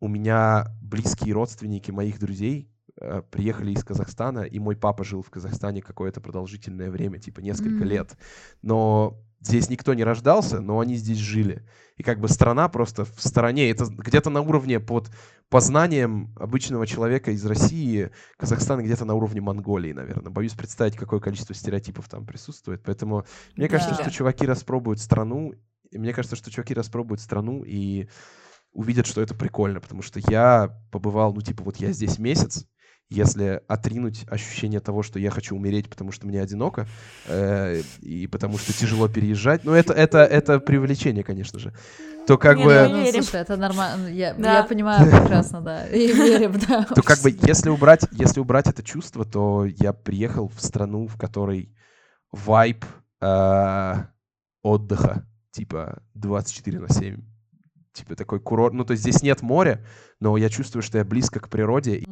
[0.00, 5.28] у меня близкие родственники моих друзей э, приехали из Казахстана, и мой папа жил в
[5.28, 7.88] Казахстане какое-то продолжительное время, типа несколько mm-hmm.
[7.88, 8.16] лет.
[8.62, 11.64] Но здесь никто не рождался, но они здесь жили.
[11.96, 13.70] И как бы страна просто в стороне.
[13.70, 15.10] Это где-то на уровне под
[15.48, 20.30] познанием обычного человека из России Казахстан где-то на уровне Монголии, наверное.
[20.30, 22.82] Боюсь представить, какое количество стереотипов там присутствует.
[22.84, 23.24] Поэтому
[23.56, 23.76] мне да.
[23.76, 25.52] кажется, что чуваки распробуют страну.
[25.90, 28.08] И мне кажется, что чуваки распробуют страну и
[28.72, 29.80] увидят, что это прикольно.
[29.80, 32.66] Потому что я побывал, ну типа вот я здесь месяц,
[33.10, 36.86] если отринуть ощущение того, что я хочу умереть, потому что мне одиноко,
[37.26, 41.74] э, и потому что тяжело переезжать, ну, это, это, это привлечение, конечно же,
[42.26, 42.88] то как не, бы...
[42.88, 44.58] Ну, слушай, это нормально, я, да.
[44.58, 46.84] я понимаю прекрасно, да, и верим, да.
[46.84, 51.18] То как бы, если убрать, если убрать это чувство, то я приехал в страну, в
[51.18, 51.74] которой
[52.30, 52.84] вайб
[53.20, 53.94] э,
[54.62, 57.29] отдыха, типа 24 на 7,
[58.00, 59.84] типа такой курорт, ну, то есть здесь нет моря,
[60.18, 62.04] но я чувствую, что я близко к природе.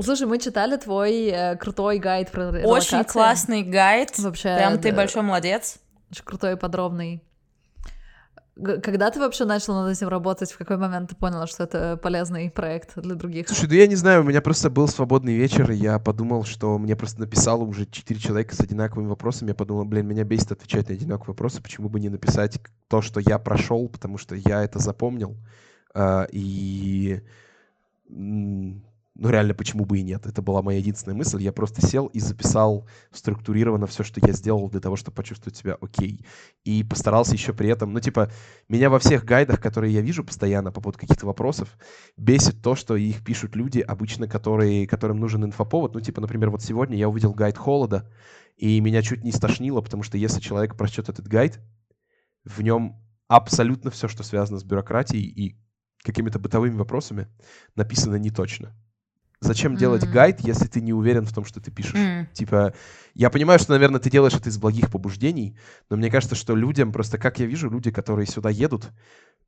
[0.00, 4.18] Слушай, мы читали твой э, крутой гайд про Очень классный гайд.
[4.18, 5.78] Вообще, Прям ты большой молодец.
[6.10, 7.22] Очень крутой и подробный.
[8.82, 10.50] Когда ты вообще начал над этим работать?
[10.50, 13.48] В какой момент ты поняла, что это полезный проект для других?
[13.48, 16.76] Слушай, да я не знаю, у меня просто был свободный вечер, и я подумал, что
[16.78, 19.50] мне просто написало уже четыре человека с одинаковыми вопросами.
[19.50, 23.20] Я подумал, блин, меня бесит отвечать на одинаковые вопросы, почему бы не написать то, что
[23.20, 25.36] я прошел, потому что я это запомнил.
[25.94, 27.22] А, и
[29.18, 30.26] ну реально, почему бы и нет?
[30.26, 31.42] Это была моя единственная мысль.
[31.42, 35.76] Я просто сел и записал структурированно все, что я сделал для того, чтобы почувствовать себя
[35.80, 36.24] окей.
[36.62, 38.30] И постарался еще при этом, ну типа,
[38.68, 41.76] меня во всех гайдах, которые я вижу постоянно по поводу каких-то вопросов,
[42.16, 45.94] бесит то, что их пишут люди, обычно которые, которым нужен инфоповод.
[45.94, 48.08] Ну типа, например, вот сегодня я увидел гайд холода,
[48.56, 51.58] и меня чуть не стошнило, потому что если человек прочтет этот гайд,
[52.44, 55.58] в нем абсолютно все, что связано с бюрократией и
[56.04, 57.26] какими-то бытовыми вопросами,
[57.74, 58.76] написано не точно.
[59.40, 59.78] Зачем mm-hmm.
[59.78, 61.94] делать гайд, если ты не уверен в том, что ты пишешь?
[61.94, 62.26] Mm.
[62.32, 62.74] Типа,
[63.14, 65.56] я понимаю, что, наверное, ты делаешь это из благих побуждений,
[65.88, 68.90] но мне кажется, что людям, просто как я вижу, люди, которые сюда едут,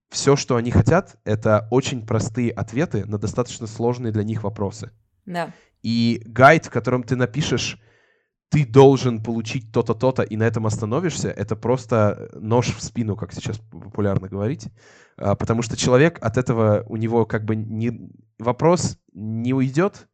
[0.08, 4.90] все, что они хотят, это очень простые ответы на достаточно сложные для них вопросы.
[5.26, 5.52] Да.
[5.82, 7.80] И гайд, в котором ты напишешь,
[8.50, 13.32] ты должен получить то-то, то-то, и на этом остановишься, это просто нож в спину, как
[13.32, 14.66] сейчас популярно говорить.
[15.20, 20.08] А, потому что человек от этого, у него как бы не, вопрос не уйдет,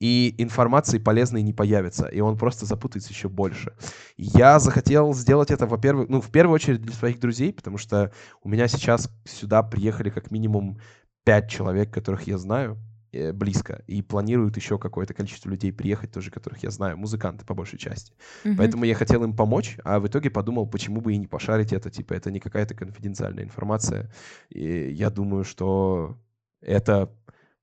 [0.00, 3.74] и информации полезной не появится, и он просто запутается еще больше.
[4.16, 8.48] Я захотел сделать это, во-первых, ну, в первую очередь для своих друзей, потому что у
[8.48, 10.78] меня сейчас сюда приехали как минимум
[11.24, 12.78] пять человек, которых я знаю,
[13.12, 17.78] близко, и планируют еще какое-то количество людей приехать тоже, которых я знаю, музыканты по большей
[17.78, 18.12] части.
[18.44, 18.56] Мгм.
[18.56, 21.90] Поэтому я хотел им помочь, а в итоге подумал, почему бы и не пошарить это,
[21.90, 24.12] типа, это не какая-то конфиденциальная информация.
[24.48, 26.18] И я думаю, что
[26.60, 27.12] это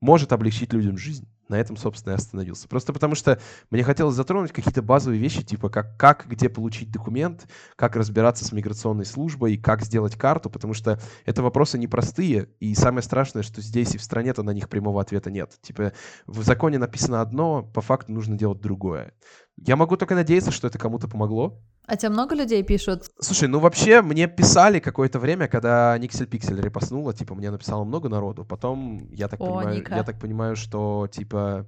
[0.02, 1.28] может облегчить людям жизнь.
[1.50, 2.68] На этом, собственно, и остановился.
[2.68, 3.40] Просто потому что
[3.72, 8.52] мне хотелось затронуть какие-то базовые вещи, типа как, как где получить документ, как разбираться с
[8.52, 13.96] миграционной службой, как сделать карту, потому что это вопросы непростые, и самое страшное, что здесь
[13.96, 15.54] и в стране-то на них прямого ответа нет.
[15.62, 15.94] Типа
[16.26, 19.14] в законе написано одно, по факту нужно делать другое.
[19.58, 23.06] Я могу только надеяться, что это кому-то помогло, А тебе много людей пишут?
[23.18, 28.10] Слушай, ну вообще мне писали какое-то время, когда Никсель Пиксель репостнула, типа мне написало много
[28.10, 28.44] народу.
[28.44, 29.96] Потом я так О, понимаю, Ника.
[29.96, 31.66] я так понимаю, что типа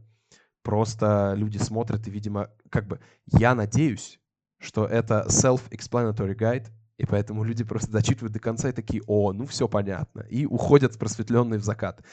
[0.62, 4.20] просто люди смотрят и, видимо, как бы я надеюсь,
[4.60, 9.46] что это self-explanatory guide, и поэтому люди просто дочитывают до конца и такие, о, ну
[9.46, 12.04] все понятно, и уходят просветленные в закат.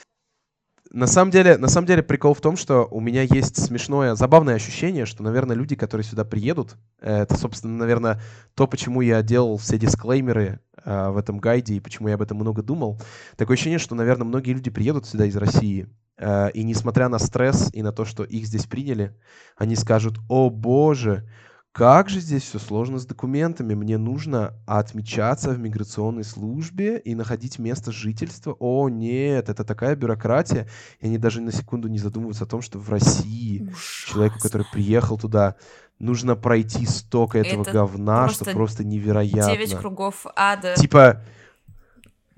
[0.97, 4.55] На самом деле, на самом деле прикол в том, что у меня есть смешное, забавное
[4.55, 8.19] ощущение, что, наверное, люди, которые сюда приедут, э, это, собственно, наверное,
[8.55, 12.39] то, почему я делал все дисклеймеры э, в этом гайде и почему я об этом
[12.39, 12.99] много думал.
[13.37, 17.69] Такое ощущение, что, наверное, многие люди приедут сюда из России, э, и несмотря на стресс
[17.75, 19.15] и на то, что их здесь приняли,
[19.59, 21.29] они скажут, о боже,
[21.77, 23.75] как же здесь все сложно с документами.
[23.75, 28.57] Мне нужно отмечаться в миграционной службе и находить место жительства.
[28.59, 30.69] О, нет, это такая бюрократия.
[31.01, 33.71] И они даже на секунду не задумываются о том, что в России
[34.07, 35.57] человеку, который приехал туда,
[35.99, 39.53] нужно пройти столько этого Это говна, что просто просто невероятно.
[39.53, 40.77] Девять кругов ада.
[40.77, 41.21] Типа,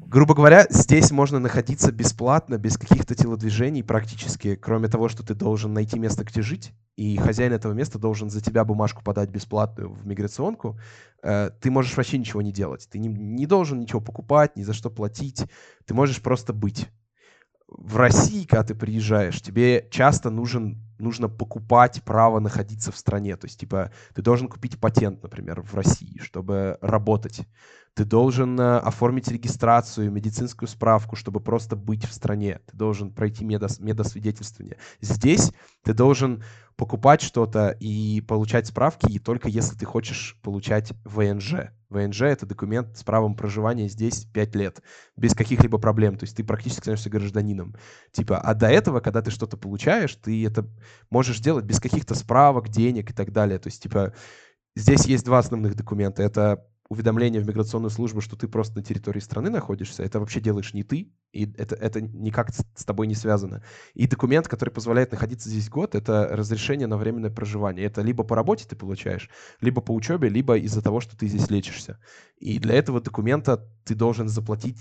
[0.09, 5.75] грубо говоря, здесь можно находиться бесплатно, без каких-то телодвижений практически, кроме того, что ты должен
[5.75, 10.07] найти место, где жить, и хозяин этого места должен за тебя бумажку подать бесплатную в
[10.07, 10.81] миграционку.
[11.23, 12.89] Э, Ты можешь вообще ничего не делать.
[12.91, 15.45] Ты не, не должен ничего покупать, ни за что платить.
[15.85, 16.89] Ты можешь просто быть.
[17.69, 23.37] В России, когда ты приезжаешь, тебе часто нужен, нужно покупать право находиться в стране.
[23.37, 27.43] То есть, типа, ты должен купить патент, например, в России, чтобы работать.
[27.99, 32.61] Ты должен э, оформить регистрацию, медицинскую справку, чтобы просто быть в стране.
[32.71, 34.77] Ты должен пройти медос- медосвидетельствование.
[35.01, 35.51] Здесь
[35.83, 36.45] ты должен
[36.77, 41.73] покупать что-то и получать справки, и только если ты хочешь получать ВНЖ.
[41.89, 44.81] ВНЖ— это документ с правом проживания здесь 5 лет,
[45.17, 46.19] без каких-либо проблем.
[46.19, 47.75] То есть ты практически становишься гражданином.
[48.13, 50.69] Типа, а до этого, когда ты что-то получаешь, ты это
[51.11, 53.59] можешь делать без каких-то справок, денег и так далее.
[53.59, 54.15] То есть, типа,
[54.77, 56.23] здесь есть два основных документа.
[56.23, 60.73] Это уведомление в миграционную службу, что ты просто на территории страны находишься, это вообще делаешь
[60.73, 63.63] не ты, и это, это никак с, тобой не связано.
[63.93, 67.85] И документ, который позволяет находиться здесь год, это разрешение на временное проживание.
[67.85, 69.29] Это либо по работе ты получаешь,
[69.61, 72.01] либо по учебе, либо из-за того, что ты здесь лечишься.
[72.39, 74.79] И для этого документа ты должен заплатить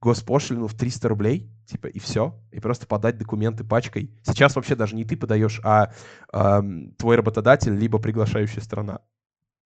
[0.00, 4.14] госпошлину в 300 рублей, типа, и все, и просто подать документы пачкой.
[4.22, 5.92] Сейчас вообще даже не ты подаешь, а
[6.32, 9.00] эм, твой работодатель, либо приглашающая страна.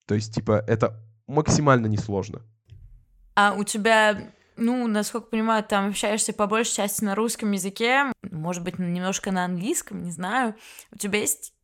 [0.07, 2.43] То есть, типа, это максимально несложно.
[3.35, 8.63] А у тебя, ну, насколько понимаю, там общаешься по большей части на русском языке, может
[8.63, 10.55] быть, немножко на английском, не знаю.
[10.91, 11.55] У тебя есть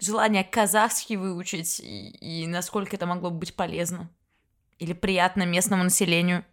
[0.00, 2.10] желание казахский выучить, и,
[2.42, 4.10] и насколько это могло бы быть полезно?
[4.78, 6.44] Или приятно местному населению?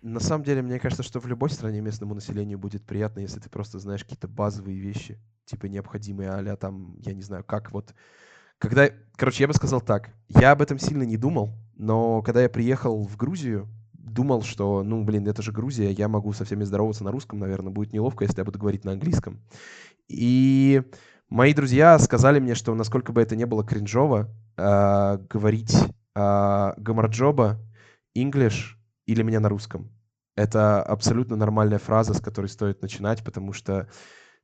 [0.00, 3.48] На самом деле, мне кажется, что в любой стране местному населению будет приятно, если ты
[3.50, 7.94] просто знаешь какие-то базовые вещи, типа необходимые, а там, я не знаю, как вот...
[8.58, 12.48] Когда, короче, я бы сказал так, я об этом сильно не думал, но когда я
[12.48, 17.04] приехал в Грузию, думал, что, ну, блин, это же Грузия, я могу со всеми здороваться
[17.04, 19.40] на русском, наверное, будет неловко, если я буду говорить на английском.
[20.08, 20.82] И
[21.28, 25.74] мои друзья сказали мне, что насколько бы это не было кринжово, э, говорить
[26.14, 27.58] э, гамарджоба,
[28.16, 29.90] English или меня на русском.
[30.36, 33.88] Это абсолютно нормальная фраза, с которой стоит начинать, потому что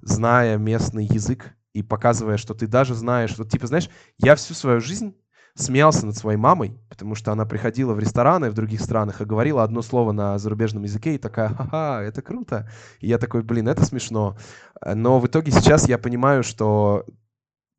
[0.00, 4.80] зная местный язык и показывая, что ты даже знаешь, вот типа, знаешь, я всю свою
[4.80, 5.14] жизнь
[5.54, 9.62] смеялся над своей мамой, потому что она приходила в рестораны в других странах и говорила
[9.62, 12.68] одно слово на зарубежном языке и такая, ха-ха, это круто.
[13.00, 14.36] И я такой, блин, это смешно.
[14.84, 17.04] Но в итоге сейчас я понимаю, что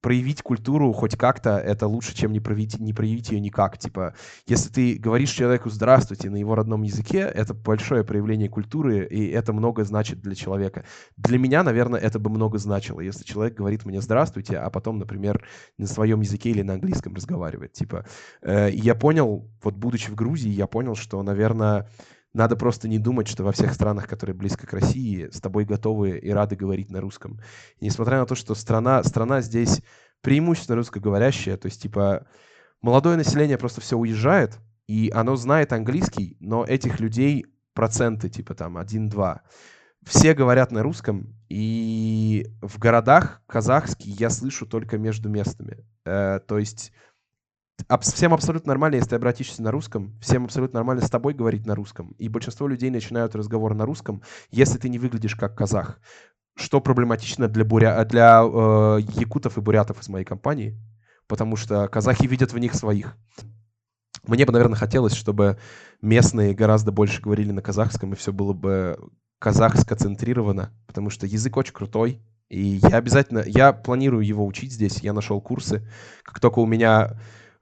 [0.01, 3.77] проявить культуру хоть как-то, это лучше, чем не проявить, не проявить ее никак.
[3.77, 4.15] Типа,
[4.47, 9.53] если ты говоришь человеку «здравствуйте» на его родном языке, это большое проявление культуры, и это
[9.53, 10.85] много значит для человека.
[11.17, 15.45] Для меня, наверное, это бы много значило, если человек говорит мне «здравствуйте», а потом, например,
[15.77, 17.73] на своем языке или на английском разговаривает.
[17.73, 18.05] Типа,
[18.41, 21.87] э, я понял, вот будучи в Грузии, я понял, что, наверное,
[22.33, 26.17] надо просто не думать, что во всех странах, которые близко к России, с тобой готовы
[26.17, 27.39] и рады говорить на русском.
[27.79, 29.81] И несмотря на то, что страна, страна здесь
[30.21, 32.25] преимущественно русскоговорящая, то есть, типа,
[32.81, 38.77] молодое население просто все уезжает, и оно знает английский, но этих людей проценты, типа, там,
[38.77, 39.39] 1-2.
[40.05, 45.85] все говорят на русском, и в городах казахский я слышу только между местными.
[46.05, 46.91] Э, то есть
[48.01, 51.75] всем абсолютно нормально, если ты обратишься на русском, всем абсолютно нормально с тобой говорить на
[51.75, 52.11] русском.
[52.17, 55.99] И большинство людей начинают разговор на русском, если ты не выглядишь как казах.
[56.55, 58.03] Что проблематично для, буря...
[58.05, 60.77] для э, якутов и бурятов из моей компании,
[61.27, 63.17] потому что казахи видят в них своих.
[64.27, 65.57] Мне бы, наверное, хотелось, чтобы
[66.01, 68.97] местные гораздо больше говорили на казахском, и все было бы
[69.39, 72.21] казахско-центрировано, потому что язык очень крутой,
[72.51, 75.87] и я обязательно, я планирую его учить здесь, я нашел курсы.
[76.23, 77.17] Как только у меня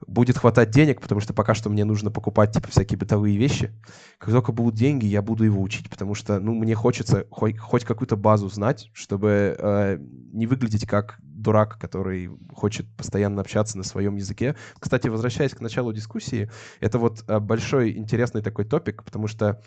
[0.08, 3.72] будет хватать денег, потому что пока что мне нужно покупать типа всякие бытовые вещи.
[4.18, 7.84] Как только будут деньги, я буду его учить, потому что ну мне хочется хоть, хоть
[7.84, 14.16] какую-то базу знать, чтобы э, не выглядеть как дурак, который хочет постоянно общаться на своем
[14.16, 14.56] языке.
[14.80, 19.62] Кстати, возвращаясь к началу дискуссии, это вот э, большой интересный такой топик, потому что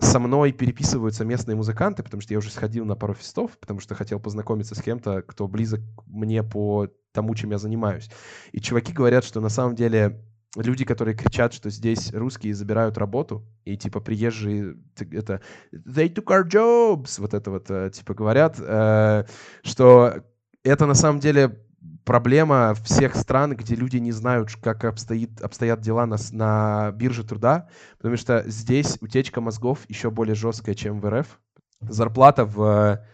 [0.00, 3.94] со мной переписываются местные музыканты, потому что я уже сходил на пару фестов, потому что
[3.94, 8.10] хотел познакомиться с кем-то, кто близок мне по тому, чем я занимаюсь.
[8.52, 10.20] И чуваки говорят, что на самом деле
[10.56, 15.40] люди, которые кричат, что здесь русские забирают работу, и типа приезжие, это
[15.72, 19.24] they took our jobs, вот это вот, э, типа говорят, э,
[19.62, 20.24] что
[20.62, 21.60] это на самом деле
[22.04, 27.68] проблема всех стран, где люди не знают, как обстоит, обстоят дела на, на бирже труда,
[27.96, 31.40] потому что здесь утечка мозгов еще более жесткая, чем в РФ.
[31.80, 33.04] Зарплата в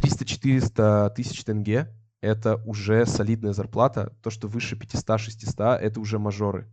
[0.00, 4.12] 300-400 тысяч тенге это уже солидная зарплата.
[4.22, 6.68] То, что выше 500-600, это уже мажоры.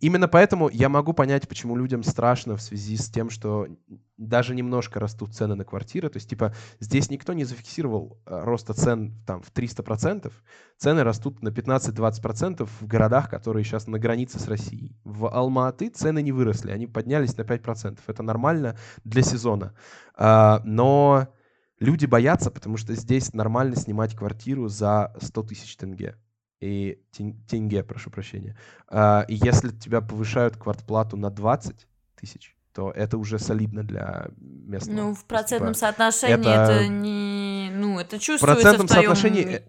[0.00, 3.66] Именно поэтому я могу понять, почему людям страшно в связи с тем, что
[4.16, 6.08] даже немножко растут цены на квартиры.
[6.08, 10.30] То есть, типа, здесь никто не зафиксировал э, роста цен там в 300%.
[10.78, 14.96] Цены растут на 15-20% в городах, которые сейчас на границе с Россией.
[15.04, 17.98] В Алма-Аты цены не выросли, они поднялись на 5%.
[18.06, 19.74] Это нормально для сезона.
[20.14, 21.28] А, но
[21.82, 26.16] люди боятся, потому что здесь нормально снимать квартиру за 100 тысяч тенге.
[26.60, 27.00] И
[27.48, 28.56] тенге, прошу прощения.
[28.88, 34.96] А, и если тебя повышают квартплату на 20 тысяч, то это уже солидно для местного.
[34.96, 36.72] Ну, в процентном типа, соотношении это...
[36.72, 37.70] это не...
[37.74, 39.56] Ну, это чувствуется в, в твоем, соотношении...
[39.56, 39.62] Э,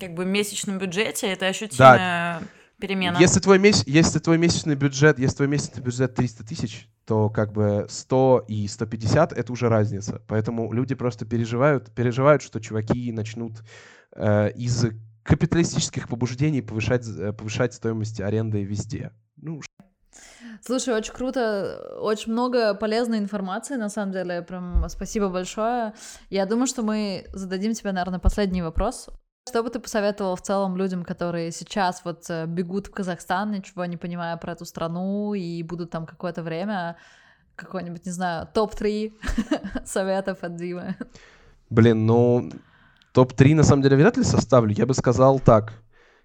[0.00, 2.42] как бы, месячном бюджете, это ощутимая да.
[2.80, 3.18] перемена.
[3.18, 3.84] Если твой, месяц...
[3.86, 8.68] если твой месячный бюджет, если твой месячный бюджет 300 тысяч, то как бы 100 и
[8.68, 10.20] 150— это уже разница.
[10.28, 13.52] Поэтому люди просто переживают, переживают что чуваки начнут
[14.14, 14.84] э, из
[15.22, 19.12] капиталистических побуждений повышать, э, повышать стоимость аренды везде.
[19.36, 19.62] Ну,
[20.60, 25.94] Слушай, очень круто, очень много полезной информации, на самом деле, прям спасибо большое.
[26.28, 29.08] Я думаю, что мы зададим тебе, наверное, последний вопрос.
[29.48, 33.86] Что бы ты посоветовал в целом людям, которые сейчас вот э, бегут в Казахстан, ничего
[33.86, 36.96] не понимая про эту страну, и будут там какое-то время,
[37.56, 39.14] какой-нибудь, не знаю, топ-3
[39.86, 40.96] советов от Димы?
[41.70, 42.50] Блин, ну,
[43.14, 44.74] топ-3 на самом деле вряд ли составлю.
[44.74, 45.72] Я бы сказал так.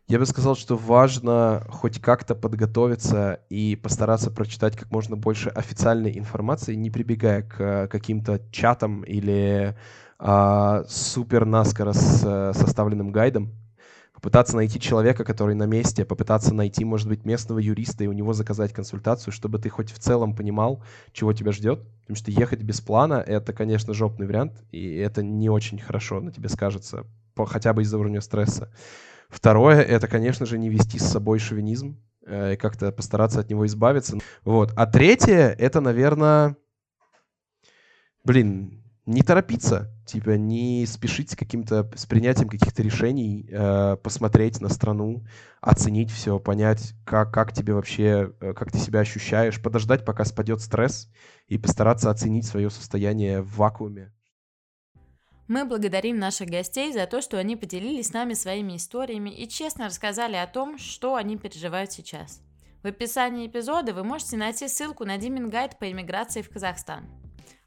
[0.10, 6.20] Я бы сказал, что важно хоть как-то подготовиться и постараться прочитать как можно больше официальной
[6.20, 9.78] информации, не прибегая к э, каким-то чатам или
[10.26, 13.52] а, супер наскоро с, э, составленным гайдом.
[14.14, 18.32] Попытаться найти человека, который на месте, попытаться найти, может быть, местного юриста и у него
[18.32, 21.82] заказать консультацию, чтобы ты хоть в целом понимал, чего тебя ждет.
[22.04, 26.32] Потому что ехать без плана— это, конечно, жопный вариант, и это не очень хорошо на
[26.32, 27.06] тебе скажется,
[27.36, 28.72] по, хотя бы из-за уровня стресса.
[29.28, 33.66] Второе— это, конечно же, не вести с собой шовинизм э, и как-то постараться от него
[33.66, 34.20] избавиться.
[34.46, 34.72] Вот.
[34.78, 36.56] А третье— это, наверное,
[38.24, 44.70] блин, не торопиться, типа не спешить с каким-то, с принятием каких-то решений, э, посмотреть на
[44.70, 45.26] страну,
[45.62, 50.62] оценить все, понять, как, как тебе вообще, э, как ты себя ощущаешь, подождать, пока спадет
[50.62, 51.10] стресс
[51.48, 54.14] и постараться оценить свое состояние в вакууме.
[55.50, 59.88] Мы благодарим наших гостей за то, что они поделились с нами своими историями и честно
[59.88, 62.42] рассказали о том, что они переживают сейчас.
[62.82, 67.23] В описании эпизода вы можете найти ссылку на Димин гайд по иммиграции в Казахстан.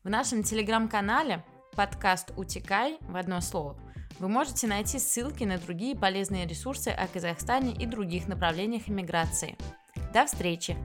[0.07, 1.42] В нашем телеграм-канале
[1.74, 3.76] подкаст «Утекай» в одно слово
[4.20, 9.59] вы можете найти ссылки на другие полезные ресурсы о Казахстане и других направлениях иммиграции.
[10.14, 10.76] До встречи!